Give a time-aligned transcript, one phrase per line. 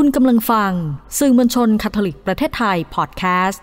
[0.00, 0.72] คุณกำลังฟัง
[1.18, 3.62] สื่อมวลชนคาทอลิกประเทศไทยพอดแคสต์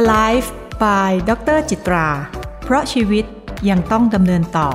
[0.00, 0.48] Alive
[0.82, 2.08] by ดรจิตรา
[2.64, 3.24] เพราะชีวิต
[3.68, 4.70] ยังต้องดำเนินต่อ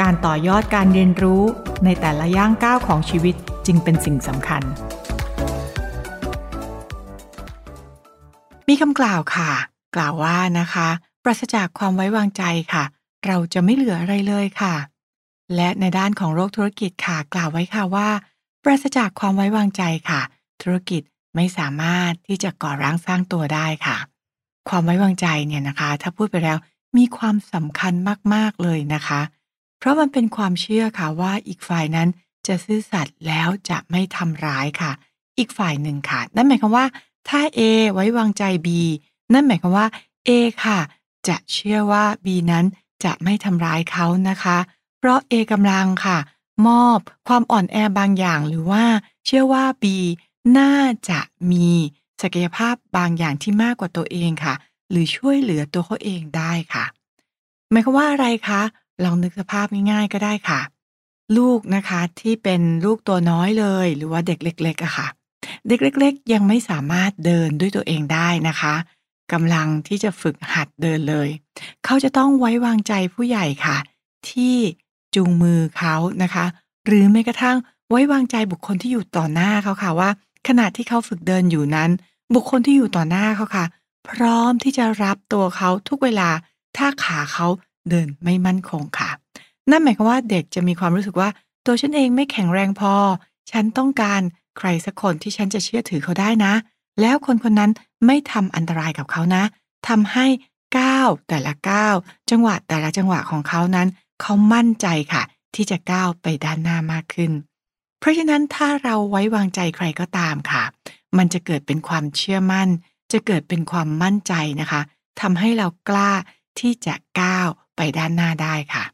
[0.00, 1.42] การต่อยอดการเรียนรู้
[1.84, 3.34] ในแต่ละย่างก้าวของชีวิต
[3.66, 4.62] จึงเป็นสิ่งสำคัญ
[8.68, 9.50] มีคำกล่าวค่ะ
[9.96, 10.88] กล่าวว่านะคะ
[11.24, 12.42] ปราศจากความไว้วางใจ
[12.72, 12.84] ค่ะ
[13.26, 14.74] เราจะไม่เหลืออะไรเลยค่ะ
[15.54, 18.08] และในด้านของโลกธุรกิจค่ะกล่าวไว้ค่ะว่า
[18.62, 20.20] ปราศจากความไว้วางใจค่ะ
[20.62, 21.02] ธุรกิจ
[21.34, 23.96] ไม่สามารถที่จะก่อร่างสร้างตัวได้ค่ะ
[24.68, 26.58] ความไว้วางใจเนี่ยนะคะ ถ้าพูดไปแล้ว
[26.96, 27.92] มีความสำคัญ
[28.34, 29.20] มากๆเลยนะคะ
[29.78, 32.08] เพราะมันเป็นความเชื่อค่ะว่าอีกฝ่ายนั้น
[32.46, 34.92] จะซื่อสัตย์แล้วจะไม่ทำร้ายค่ะ
[35.38, 36.86] อีกฝ่ายหนึ่งค่ะ นั่นหมายความว่า
[37.28, 37.60] ถ้า A
[37.92, 38.68] ไว้วางใจ B
[39.32, 39.86] นั่นหมายความว่า
[40.28, 40.30] A
[40.64, 40.78] ค่ะ
[41.28, 42.64] จะเชื่อว่า B นั้น
[43.04, 44.58] จะไม่ทำร้ายเขานะคะ
[45.02, 46.18] เพราะ A กำลังค่ะ
[46.68, 46.98] มอบ
[47.28, 48.84] ความอ่อนแอบางอย่างหรือว่า
[49.26, 49.84] เชื่อว่า B
[50.58, 50.74] น่า
[51.10, 51.68] จะมี
[52.22, 54.54] ศักยภาพบางอย่างที่มากกว่าตัวเองค่ะ
[54.90, 56.84] หรือช่วยเหลือตัวเขาเองได้ค่ะ
[57.70, 58.62] หมายความว่าอะไรคะ
[59.04, 60.60] ลองนึกสภาพง่ายๆก็ได้ค่ะ
[61.36, 65.08] ลูกนะคะที่เป็นลูกตัวน้อยเลย หรือว่าเด็กเล็กๆอะค่ะ
[65.68, 68.74] เด็กเล็ก ๆ ยังไม่สามารถเดินด้วยตัวเองได้นะคะ
[69.32, 71.28] กำลังที่จะฝึกหัดเดินเลย
[71.84, 73.76] เขาจะต้องไว้วางใจผู้ใหญ่ค่ะ
[74.30, 74.56] ที่
[75.14, 76.46] จูงมือเขานะคะ
[76.86, 77.56] หรือแม้กระทั่ง
[77.88, 80.10] ไว้วางใจบุคคลที่อยู่ต่อหน้าเขาค่ะว่า
[80.48, 81.90] ขณะที่เขาฝึกเดินอยู่นั้น
[82.34, 83.64] บุคคลที่อยู่ต่อหน้าเขาค่ะ
[84.08, 86.28] พร้อมที่จะรับตัวเขาทุกเวลา
[86.76, 87.46] ถ้าขาเขา
[87.90, 89.10] เดินไม่มั่นคงค่ะ
[89.70, 91.28] นั่นหมายความว่าเด็กจะมีความรู้สึกว่า
[91.66, 92.94] ตัวฉันเองไม่แข็งแรงพอ
[93.50, 94.20] ฉันต้องการ
[94.58, 96.52] ใครสักคนที่ฉันจะเชื่อถือเขาได้นะ
[97.00, 97.70] แล้วคนคนนั้น
[98.06, 99.42] ไม่ทำอันตรายกับเขานะ
[99.88, 100.26] ทำให้
[100.78, 101.94] ก้าวแต่ละก้าว
[102.30, 103.88] จังหวะแต่ละจังหวะของเขานั้น
[104.22, 105.22] เขามั่นใจค่ะ
[105.54, 107.32] ที่จะก้าวไปด้านหน้ามากขึ้น
[107.98, 110.62] เพราะฉะนั้นถ้าเราไว้วางใจใครก็ตามค่ะ
[111.16, 112.68] มันจะเกิดเป็นความเชื่อมั่น
[113.12, 114.80] จะเกิดเป็นความมั่นใจนะคะ
[115.20, 116.12] ทำให้เรากล้า
[116.60, 118.84] ที่จะก้าวไปด้านหน้าได้ค่ะ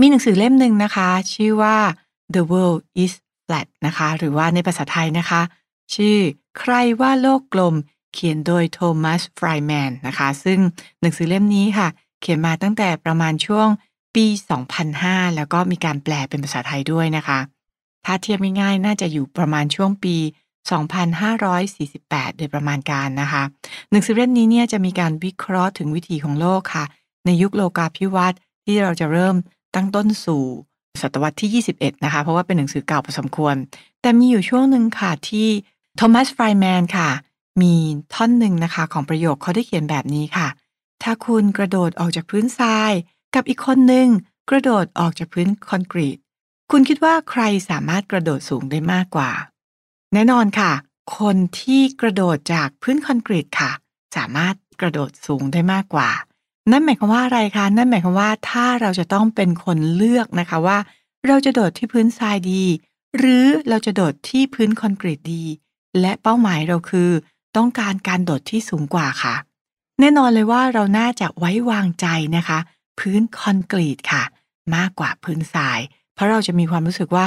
[0.00, 1.76] มีหนังสือเล่มหนึ่งนะคะ ชื่อว่า
[2.34, 3.14] The World is
[3.44, 5.40] Flat นะคะ หรือว่าในภาษาไทยนะคะ
[5.94, 6.16] ชื่อ
[6.58, 7.74] ใครว่าโลกกลม
[8.12, 10.58] เขียนโดยโทมัสฟรายแมนนะคะ ซึ่ง
[11.00, 11.88] หนังสือเล่มนี้ค่ะ
[12.20, 13.68] เขียนมาตั้งแต่ประมาณช่วง
[14.14, 14.26] ปี
[14.80, 17.38] 2005 แล้วก็มีการแปลเป็นภาษาไทยด้วยนะคะ
[18.06, 20.16] ถ้าเทียบง่ายๆ น่าจะอยู่ประมาณช่วงปี
[21.42, 23.42] 2548 โดยประมาณการนะคะ
[23.90, 26.84] หนังสือเล่มนี้เนี่ยจะมีการวิเคราะห์ถึงวิถีของโลกค่ะ
[27.26, 29.36] ในยุคโลกาภิวัตน์ที่เราจะเริ่ม
[29.74, 30.44] ตั้งต้นสู่
[31.00, 33.54] ศตวรรษที่ 21 นะคะ เพราะว่าเป็นหนังสือเก่าพอสมควร
[34.00, 35.48] แต่มีอยู่ช่วงหนึ่งค่ะที่
[35.96, 37.08] โทมัสฟรายแมนค่ะ
[37.62, 37.74] มี
[38.14, 40.48] ท่อนหนึ่งนะคะของประโยคเขาได้เขียนแบบนี้ค่ะ
[41.02, 42.92] ถ้าคุณกระโดดออกจากพื้นทราย
[43.34, 44.08] กับอีกคนหนึ่ง
[44.50, 46.18] กระโดดออกจากพื้นคอนกรีต
[46.70, 49.30] คุณคิดว่าใครสามารถกระโดดสูงได้มากกว่า
[50.12, 50.72] แน่นอนค่ะ
[51.18, 53.70] คนที่กระโดดจากพื้นคอนกรีตค่ะ
[54.16, 56.10] สามารถกระโดดสูงได้มากกว่า
[56.70, 60.78] นั่นหมายความว่าอะไรคะนั่นหมายความว่าถ้าเราจะต้องเป็นคนเลือกนะคะว่า
[61.26, 62.64] เราจะโดดที่พื้นทรายดี
[63.18, 65.44] หรือเราจะโดดที่พื้นคอนกรีตดี
[66.00, 67.10] และเป้าหมายเราคือ
[67.56, 69.34] ต้องการการโดดที่สูงกว่าค่ะ
[70.00, 72.58] แน่นอนเลยว่าเราน่าจะไว้วางใจนะคะ
[73.00, 74.22] พื้นคอนกรีตค่ะ
[74.74, 75.78] มากกว่าพื้นทราย
[76.14, 77.26] เพราะเราจะมีความรู้สึกว่า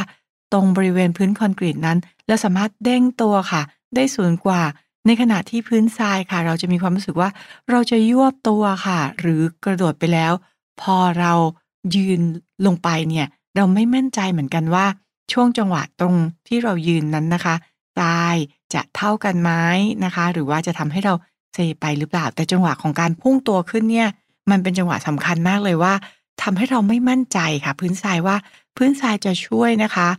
[0.53, 1.97] ตรงบริเวณพื้นคอนกรีตนั้น
[2.27, 3.61] เราสามารถเด้งตัวค่ะ
[3.95, 4.61] ได้สูงกว่า
[5.05, 7.29] ในขณะที่พื้นทรายค่ะ เราจะมีความรู้สึกว่า
[7.69, 10.33] เราจะยวบตัวค่ะ หรือกระโดดไปแล้ว
[10.81, 11.33] พอเรา
[11.95, 12.21] ยืน
[12.65, 14.85] ลงไปเนี่ยเราไม่มั่นใจเหมือนกันว่า
[15.31, 16.15] ช่วงจังหวะตรง
[16.47, 17.55] ที่เรายืนนั้นนะคะ
[17.97, 18.35] ทราย
[18.73, 19.51] จะเท่ากันไหม
[20.03, 21.13] นะคะ หรือว่าจะทำให้เรา
[21.53, 24.09] เซไปหรือเปล่าแต่จังหวะของการพุ่งตัวขึ้นเนี่ย
[24.49, 25.93] มันเป็นจังหวะสำคัญมากเลยว่า
[26.41, 28.37] ทำให้เราไม่มั่นใจค่ะ พื้นทรายว่า
[28.77, 30.09] พื้นทรายจะช่วยนะคะ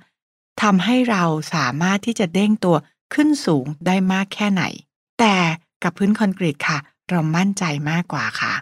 [0.62, 1.24] ทำให้เรา
[1.54, 2.76] สามารถที่จะเด้งตัว
[3.14, 4.62] ขึ้นสูงได้มากแค่ไหน
[5.18, 5.36] แต่
[5.82, 6.78] กับพื้นคอนกรีตค่ะ
[7.10, 8.52] เรามั่นใจมากกว่าค่ะ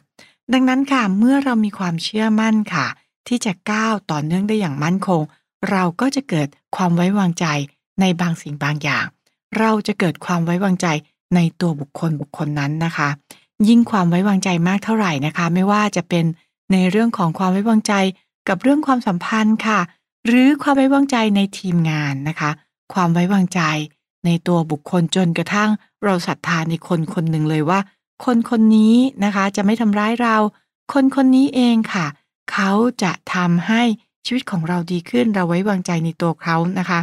[0.52, 2.86] ดังนั้นค่ะเมื่อเรามีความเชื่อมั่นค่ะ
[3.28, 5.22] ที่จะก้าวต่อเนื่องได้อย่างมั่นคง
[5.70, 7.46] เราก็จะเกิดความไว้วางใจ
[8.00, 9.06] ในบางสิ่งบางอย่าง
[9.58, 10.86] เราจะเกิดความไว้วางใจ
[11.34, 13.08] ในตัวบุคคลบุคคลนั้นนะคะ
[13.68, 16.24] ยิ่งความไว้วางใจมากเท่าไหร่นะคะ ไม่ว่าจะเป็น
[16.72, 17.94] ในเรื่องของความไว้วางใจ
[18.48, 19.80] กับเรื่องความสัมพันธ์ค่ะ
[20.26, 22.50] หรือความไว้วางใจในทีมงานนะคะ
[22.94, 23.60] ความไว้วางใจ
[24.24, 25.70] ในตัวบุคคลจนกระทั่ง
[26.04, 27.80] เราศรัทธาในคนคนหนึ่งเลยว่า
[28.24, 30.36] คนคนนี้นะคะจะไม่ทำร้ายเรา
[30.92, 32.06] คนคนนี้เองค่ะ
[32.52, 32.70] เขา
[33.02, 33.82] จะทำให้
[34.26, 37.00] ชีวิตของเราดีขึ้นเราไว้วางใจในตัวเขานะคะ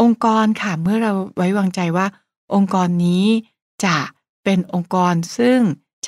[0.00, 2.06] องค์กรค่ะเมื่อเราไว้วางใจว่า
[2.54, 3.26] องค์กรนี้
[3.84, 3.96] จะ
[4.44, 5.58] เป็นองค์กรซึ่ง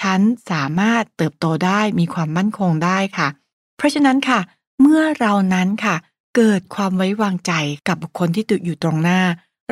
[0.00, 3.28] ฉันสามารถเติบโตได้มีความมั่นคงได้ค่ะ
[3.76, 4.40] เพราะฉะนั้นค่ะ
[4.80, 5.96] เมื่อเรานั้นค่ะ
[6.36, 7.52] เกิดความไว้วางใจ
[7.88, 9.20] กับบุคคลที่ตอยู่ตรงหน้า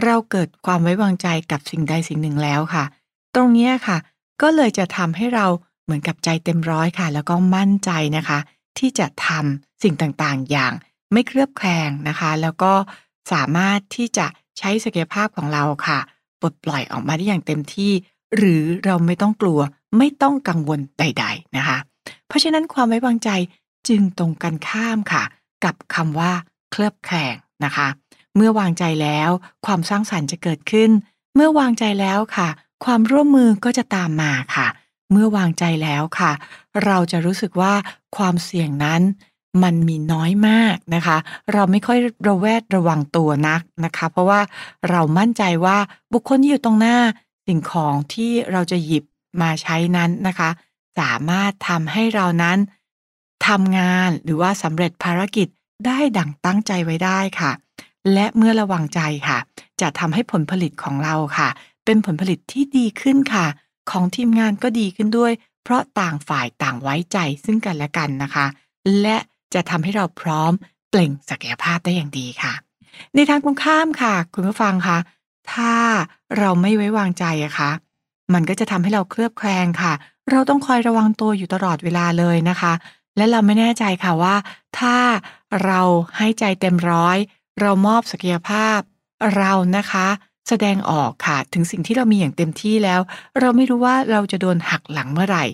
[0.05, 2.85] เราเกิดความไว้วางใจกับสิ่งใดสิ่งหนึ่งแล้วค่ะ
[3.35, 3.99] ตรงนี้ค่ะ
[4.43, 5.47] ก็เลยจะทำให้เรา
[5.85, 8.39] เหมือนกับใจเต็มร้อยค่ะ แล้วก็มั่นใจนะคะ
[8.79, 10.73] ที่จะทำสิ่งต่างๆ อย่าง
[11.13, 12.73] ไม่เคลือบแคลงนะคะ แล้วก็
[13.33, 14.27] สามารถที่จะ
[14.59, 15.99] ใช้ศักยภาพของเราค่ะ
[16.41, 17.93] ปลดปล่อยออกมาได้อย่างเต็มที่
[18.37, 19.61] หรือเราไม่ต้องกลัว
[19.99, 21.79] ไม่ต้องกังวลใด ๆนะคะ
[22.27, 23.31] เพราะฉะนั้นความไว้วางใจ
[23.89, 25.23] จึงตรงกันข้ามค่ะ
[25.65, 26.33] กับคำว่า
[26.71, 27.35] เคลือบแคลง
[27.65, 27.89] นะคะ
[28.37, 29.31] เมื่อวางใจแล้ว
[29.67, 30.91] ความสร้างสรรค์จะเกิดขึ้น
[31.35, 32.49] เมื่อวางใจแล้วค่ะ
[32.85, 34.67] ความร่วมมือก็จะตามมาค่ะ
[35.13, 36.33] เมื่อวางใจแล้วค่ะ
[36.85, 37.73] เราจะรู้สึกว่า
[38.17, 39.03] ความเสี่ยงนั้น
[39.63, 41.17] มันมีน้อยมากนะคะ
[41.53, 41.99] เราไม่ค่อย
[42.29, 44.41] ระแวดระวังตัวนักนะคะ เพราะว่า
[44.91, 45.79] เรามั่นใจว่า
[46.13, 46.97] บุคคลที่อยู่ตรงหน้า
[47.47, 49.05] สิ่งของที่เราจะหยิบ
[49.43, 50.51] มาใช้นั้นนะคะ
[50.99, 52.59] สามารถทำให้เรานั้น
[53.47, 55.49] ทำงานหรือว่าสำเร็จภารกิจ
[55.87, 57.53] ได้ดั่งตั้งใจไว้ได้ค่ะ
[58.13, 59.39] และเมื่อระวังใจค่ะ
[59.81, 61.49] จะทำให้ผลผลิตของเราค่ะ
[61.85, 63.47] เป็นผลผลิตที่ดีขึ้นค่ะ
[63.91, 68.47] ของทีมงานก็ดีขึ้นด้วย เพราะต่างฝ่ายต่างไว้ใจซึ่งกันและกันนะคะ
[69.03, 69.17] และ
[69.55, 70.53] จะทำให้เราพร้อม
[70.91, 72.53] เปล่งศักยภาพได้อย่างดีค่ะ
[73.15, 74.99] ในทางตรงข้ามค่ะ คุณผู้ฟังคะ
[75.53, 75.75] ถ้า
[76.39, 77.71] เราไม่ไว้วางใจอะคะ
[78.33, 79.93] มันก็จะทำให้เราเคลือบแคลงค่ะ
[80.31, 82.73] เราต้องคอยระวังตัวอยู่ตลอดเวลาเลยนะคะ
[83.17, 84.37] และเราไม่แน่ใจค่ะว่า
[84.79, 84.97] ถ้า
[85.65, 85.81] เรา
[86.19, 87.19] ให้ใจเต็มร้อย
[87.61, 88.79] เรามอบศักยภาพ
[89.37, 90.07] เรานะคะ
[90.49, 93.01] แสดงออกค่ะถึงสิ่งที่เรามีอย่างเต็มที่แล้ว
[93.41, 95.45] เราไม่รู้ว่าเราจะโดนหักหลังเมื่อไหร่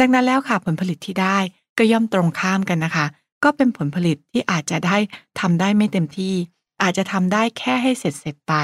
[0.00, 1.38] ดังนั้นแล้วค่ะผลผลิตที่ได้
[1.78, 3.06] ก็ย่อมตรงข้ามกันนะคะ
[3.44, 4.96] ก็เป็นผลผลิตที่อาจจะได้
[5.40, 6.34] ทำได้ไม่เต็มที่
[6.82, 8.54] อาจจะทำได้แค่ให้เสร็จเสร็จไป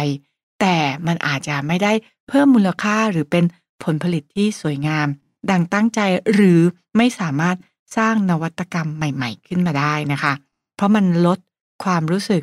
[0.61, 0.77] แต่
[1.07, 1.93] มันอาจจะไม่ได้
[2.29, 3.45] เพิ่มมูลค่าหรือเป็น
[3.85, 5.07] ผลผลิตที่สวยงาม
[5.51, 6.01] ดังตั้งใจ
[6.33, 6.61] หรือ
[6.97, 7.57] ไม่สามารถ
[7.97, 10.33] สร้างนวัตกรรมใหม่ๆ ขึ้นมาได้นะคะ
[10.77, 11.39] เพราะมันลด
[11.85, 12.43] ความรู้สึก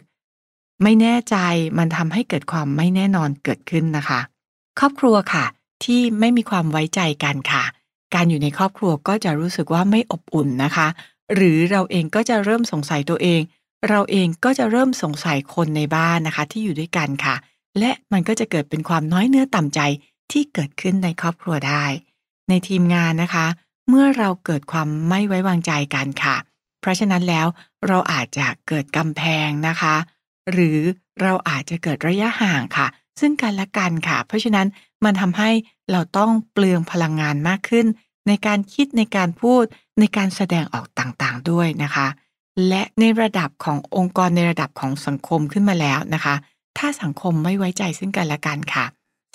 [0.84, 1.38] ไม่แน่ใจ
[1.78, 4.20] มันทำให้เกิดความไม่แน่นอนเกิดขึ้นนะคะ
[4.80, 5.46] ครอบครัวค่ะ
[5.84, 7.64] ที่ไม่มีความไว้ใจกันค่ะ
[8.14, 10.88] การอยู่ในครอบครัวก็จะรู้สึกว่าไม่อบอุ่นนะคะ
[11.36, 13.42] หรือเราเองก็จะเริ่มสงสัยตัวเอง
[13.90, 17.36] เราเองก็จะเริ่มสงสัยคนในบ้านนะคะ ที่อยู่ด้วยกันค่ะ
[17.80, 19.80] และมันก็จะเกิดเป็นความน้อยเนื้อต่ำใจ
[20.32, 21.86] ที่เกิดขึ้นในครอบครัวได้
[22.50, 23.46] ในทีมงานนะคะ
[23.90, 26.36] เมื่อเราเกิดความไม่ไว้วางใจกันค่ะ
[26.82, 27.48] เพราะฉะนั้นแล้ว
[27.88, 29.96] เราอาจจะเกิดกำแพงนะคะ
[30.52, 30.80] หรือ
[31.22, 32.88] เราอาจจะเกิดระยะห่างค่ะ
[33.20, 34.68] ซึ่งกันและกันค่ะ เพราะฉะนั้น
[35.04, 35.50] มันทำให้
[35.92, 37.86] เราต้องเปลืองพลังงานมากขึ้น
[38.28, 39.64] ในการคิดในการพูด
[40.00, 42.08] ในการแสดงออกต่างๆด้วยนะคะ
[42.68, 46.36] และในระดับขององค์กรในระดับของสังคมขึ้นมาแล้วนะคะ
[46.78, 48.86] ถ้าสังคมไม่ไว้ใจซึ่งกันและกันค่ะ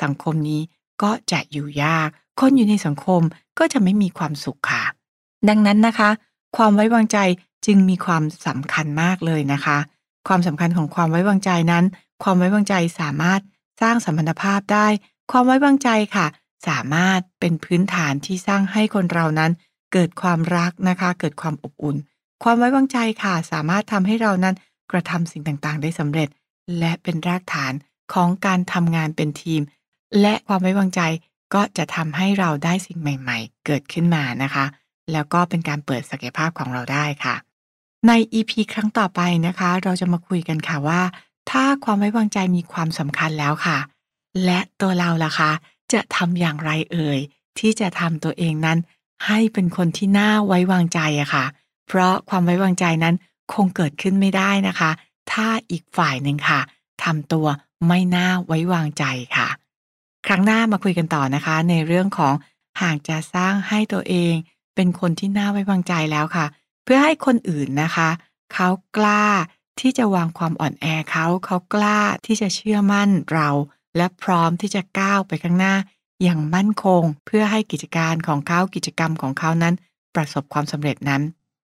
[0.02, 0.60] สังคมนี้
[1.02, 2.08] ก็จะอยู่ยาก
[2.40, 3.22] คนอยู่ในสังคม
[3.58, 4.84] ก็จะไม่มีความสุขค่ะ
[5.48, 6.10] ดังนั้นนะคะ
[6.56, 7.18] ความไว้วางใจ
[7.66, 9.78] จึงมีความสำคัญมากเลยนะคะ
[10.28, 11.84] ความสำคัญของความไว้วางใจนั้น
[12.22, 13.40] ความไว้วางใจสามารถ
[13.82, 14.86] สร้างสัมพันธภาพได้
[15.30, 16.26] ความไว้วางใจค่ะ
[16.68, 19.52] สามารถเป็นพื้นฐานที่สร้างให้คนเรานั้น
[19.92, 21.96] เกิดความรักนะคะ เกิดความอบอุ่น
[22.42, 24.54] ความไว้วางใจค่ะ สามารถทำให้เรานั้น
[24.90, 26.28] กระทำสิ่งต่างๆ ได้สำเร็จ
[26.78, 27.72] และเป็นรากฐาน
[28.12, 29.62] ของการทำงานเป็นทีม
[30.20, 31.00] และความไว้วางใจ
[31.54, 34.64] ก็จะทำให้เราได้สิ่งใหม่ ๆ เกิดขึ้นมานะคะ
[35.12, 37.34] แล้วก็เป็นการเปิดศักยภาพของเราได้ค่ะ
[38.06, 41.02] ใน EP ครั้งต่อไปนะคะ เราจะมาคุยกันค่ะว่า
[41.50, 43.78] ถ้าความไว้วางใจมีความสำคัญแล้วค่ะ
[44.44, 45.50] และตัวเราล่ะคะ
[45.92, 47.18] จะทำอย่างไรเอ่ย
[47.58, 48.78] ที่จะทำตัวเองนั้น
[49.26, 51.44] ให้เป็นคนที่น่าไว้วางใจอะค่ะ
[51.86, 53.14] เพราะความไว้วางใจนั้น
[53.52, 54.90] คงเกิดขึ้นไม่ได้นะคะ
[55.32, 56.60] ถ้าอีกฝ่ายหนึ่งค่ะ
[57.04, 57.46] ทำตัว
[57.86, 59.04] ไม่น่าไว้วางใจ
[59.36, 59.48] ค่ะ
[60.26, 62.34] ครั้งหน้ามาคุยกันต่อนะคะ ในเรื่องของ
[62.82, 64.34] หากจะสร้างให้ตัวเอง
[64.74, 66.46] เป็นคนที่น่าไว้วางใจแล้วค่ะ
[66.84, 68.08] เพื่อให้คนอื่นนะคะ
[68.54, 69.24] เขากล้า
[69.80, 73.48] ที่จะวางความอ่อนแอเขาเขากล้าที่จะเชื่อมั่นเรา
[73.96, 75.74] และพร้อมที่จะก้าวไปข้างหน้า
[76.22, 79.74] อย่างมั่นคง เพื่อให้กิจการของเขากิจกรรมของเขานั้น
[80.14, 81.22] ประสบความสำเร็จนั้น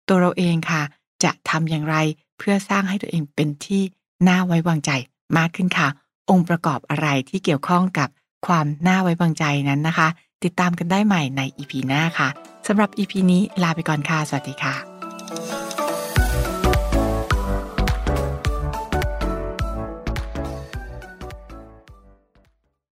[0.07, 0.83] ตัวเราเองค่ะ
[1.25, 1.95] จะทำอย่างไร
[2.37, 3.81] เพื่อสร้างให้ตัวเองเป็นที่
[4.27, 4.91] น่าไว้วางใจ
[5.37, 5.87] มากขึ้นค่ะ
[6.29, 8.09] องค์ประกอบอะไรที่เกี่ยวข้องกับ
[8.47, 10.07] ความน่าไว้วางใจนั้นนะคะ
[10.43, 12.29] ติดตามกันได้ใหม่ใน EP หน้าค่ะ
[12.67, 14.94] สำหรับ EP นี้ลาไปก่อนค่ะ สวัสดีค่ะ